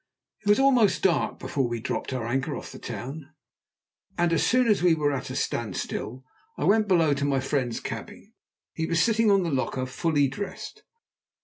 It 0.43 0.49
was 0.49 0.59
almost 0.59 1.03
dark 1.03 1.37
before 1.37 1.67
we 1.67 1.79
dropped 1.79 2.11
our 2.11 2.25
anchor 2.25 2.55
off 2.55 2.71
the 2.71 2.79
town, 2.79 3.29
and 4.17 4.33
as 4.33 4.43
soon 4.43 4.67
as 4.67 4.81
we 4.81 4.95
were 4.95 5.11
at 5.11 5.29
a 5.29 5.35
standstill 5.35 6.23
I 6.57 6.63
went 6.63 6.87
below 6.87 7.13
to 7.13 7.23
my 7.23 7.39
friend's 7.39 7.79
cabin. 7.79 8.33
He 8.73 8.87
was 8.87 8.99
sitting 8.99 9.29
on 9.29 9.43
the 9.43 9.51
locker 9.51 9.85
fully 9.85 10.27
dressed. 10.27 10.81